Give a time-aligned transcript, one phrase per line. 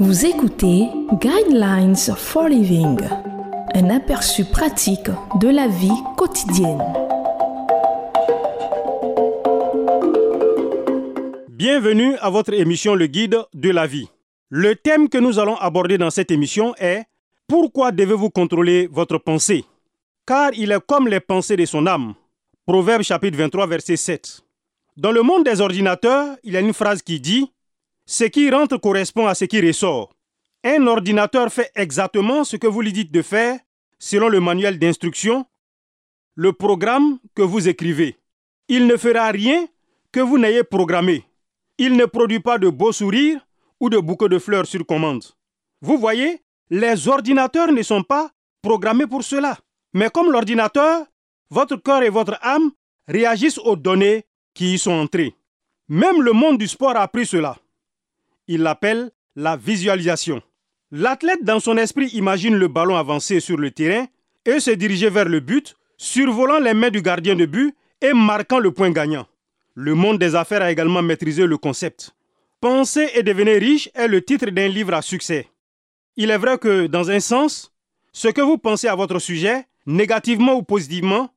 [0.00, 0.88] Vous écoutez
[1.20, 2.98] Guidelines for Living,
[3.74, 5.08] un aperçu pratique
[5.40, 6.82] de la vie quotidienne.
[11.48, 14.08] Bienvenue à votre émission Le Guide de la vie.
[14.50, 17.04] Le thème que nous allons aborder dans cette émission est
[17.46, 19.64] Pourquoi devez-vous contrôler votre pensée?
[20.26, 22.14] Car il est comme les pensées de son âme.
[22.66, 24.40] Proverbe chapitre 23 verset 7.
[24.96, 27.48] Dans le monde des ordinateurs, il y a une phrase qui dit
[28.06, 30.14] Ce qui rentre correspond à ce qui ressort.
[30.62, 33.58] Un ordinateur fait exactement ce que vous lui dites de faire
[33.98, 35.46] selon le manuel d'instruction,
[36.34, 38.18] le programme que vous écrivez.
[38.68, 39.66] Il ne fera rien
[40.12, 41.24] que vous n'ayez programmé.
[41.78, 43.46] Il ne produit pas de beaux sourires
[43.80, 45.24] ou de bouquets de fleurs sur commande.
[45.80, 48.30] Vous voyez, les ordinateurs ne sont pas
[48.62, 49.58] programmés pour cela.
[49.92, 51.06] Mais comme l'ordinateur,
[51.50, 52.70] votre cœur et votre âme
[53.08, 54.24] réagissent aux données
[54.54, 55.34] qui y sont entrées.
[55.88, 57.56] Même le monde du sport a appris cela.
[58.46, 60.42] Il l'appelle la visualisation.
[60.90, 64.06] L'athlète dans son esprit imagine le ballon avancer sur le terrain
[64.44, 68.58] et se diriger vers le but, survolant les mains du gardien de but et marquant
[68.58, 69.26] le point gagnant.
[69.74, 72.14] Le monde des affaires a également maîtrisé le concept.
[72.60, 75.48] Penser et devenir riche est le titre d'un livre à succès.
[76.16, 77.72] Il est vrai que, dans un sens,
[78.12, 81.30] ce que vous pensez à votre sujet, négativement ou positivement,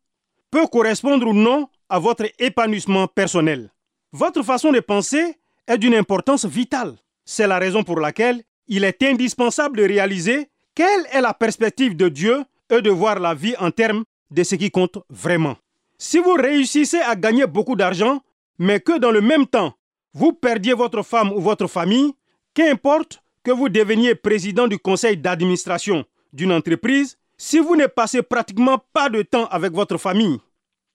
[0.51, 3.71] peut correspondre ou non à votre épanouissement personnel.
[4.11, 6.95] Votre façon de penser est d'une importance vitale.
[7.25, 12.09] C'est la raison pour laquelle il est indispensable de réaliser quelle est la perspective de
[12.09, 15.57] Dieu et de voir la vie en termes de ce qui compte vraiment.
[15.97, 18.21] Si vous réussissez à gagner beaucoup d'argent,
[18.59, 19.73] mais que dans le même temps,
[20.13, 22.13] vous perdiez votre femme ou votre famille,
[22.53, 28.79] qu'importe que vous deveniez président du conseil d'administration d'une entreprise, si vous ne passez pratiquement
[28.93, 30.39] pas de temps avec votre famille,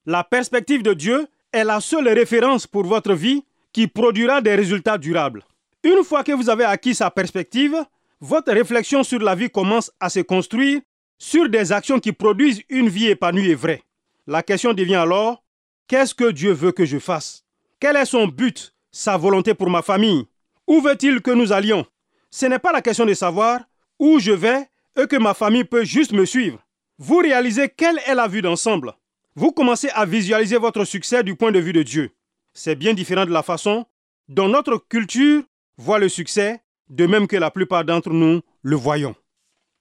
[0.07, 4.99] la perspective de Dieu est la seule référence pour votre vie qui produira des résultats
[4.99, 5.43] durables.
[5.83, 7.77] Une fois que vous avez acquis sa perspective,
[8.21, 10.81] votre réflexion sur la vie commence à se construire
[11.19, 13.83] sur des actions qui produisent une vie épanouie et vraie.
[14.27, 15.43] La question devient alors,
[15.89, 17.45] qu'est-ce que Dieu veut que je fasse?
[17.81, 20.27] Quel est son but, sa volonté pour ma famille?
[20.67, 21.85] Où veut-il que nous allions?
[22.31, 23.61] Ce n'est pas la question de savoir
[23.99, 26.61] où je vais et que ma famille peut juste me suivre.
[26.99, 28.95] Vous réalisez quelle est la vue d'ensemble.
[29.35, 32.11] Vous commencez à visualiser votre succès du point de vue de Dieu.
[32.55, 33.87] C'est bien différent de la façon
[34.29, 35.43] dont notre culture
[35.77, 39.15] voit le succès, de même que la plupart d'entre nous le voyons.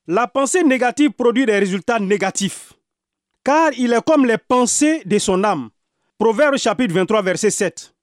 [0.07, 2.73] La pensée négative produit des résultats négatifs
[3.43, 5.69] car il est comme les pensées de son âme.
[6.17, 7.93] Proverbe chapitre 23, verset 7.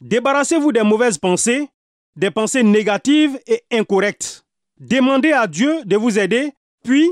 [0.00, 1.68] Débarrassez-vous des mauvaises pensées,
[2.16, 4.44] des pensées négatives et incorrectes.
[4.78, 6.52] Demandez à Dieu de vous aider,
[6.82, 7.08] puis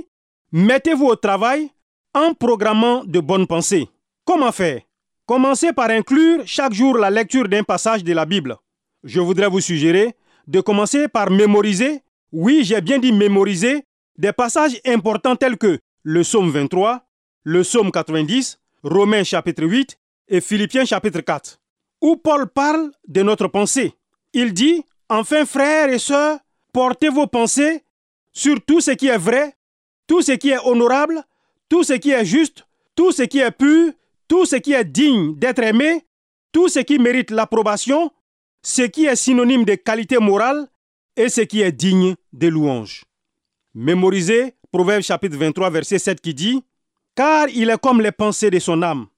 [0.52, 1.70] mettez-vous au travail
[2.14, 3.88] en programmant de bonnes pensées.
[4.24, 4.80] Comment faire?
[5.30, 8.56] Commencez par inclure chaque jour la lecture d'un passage de la Bible.
[9.04, 10.16] Je voudrais vous suggérer
[10.48, 12.02] de commencer par mémoriser,
[12.32, 13.84] oui j'ai bien dit mémoriser,
[14.18, 17.06] des passages importants tels que le psaume 23,
[17.44, 19.96] le psaume 90, Romains chapitre 8
[20.30, 21.60] et Philippiens chapitre 4,
[22.00, 23.94] où Paul parle de notre pensée.
[24.32, 26.40] Il dit, Enfin frères et sœurs,
[26.72, 27.84] portez vos pensées
[28.32, 29.54] sur tout ce qui est vrai,
[30.08, 31.22] tout ce qui est honorable,
[31.68, 32.66] tout ce qui est juste,
[32.96, 33.92] tout ce qui est pur,
[34.30, 36.06] tout ce qui est digne d'être aimé,
[36.52, 38.12] tout ce qui mérite l'approbation,
[38.62, 40.68] ce qui est synonyme de qualité morale
[41.16, 43.04] et ce qui est digne de louange.
[43.74, 46.62] Mémorisez Proverbe chapitre 23 verset 7 qui dit
[47.16, 49.08] car il est comme les pensées de son âme.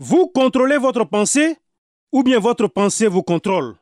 [0.00, 1.56] Vous contrôlez votre pensée
[2.10, 3.76] ou bien votre pensée vous contrôle.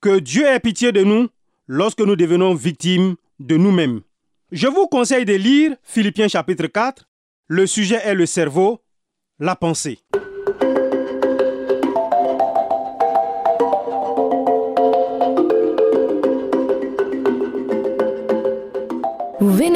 [0.00, 1.26] Que Dieu ait pitié de nous
[1.66, 4.00] lorsque nous devenons victimes de nous-mêmes.
[4.52, 7.04] Je vous conseille de lire Philippiens chapitre 4.
[7.48, 8.80] Le sujet est le cerveau,
[9.40, 9.98] la pensée.